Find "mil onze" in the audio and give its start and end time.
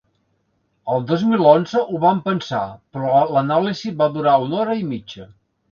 1.33-1.83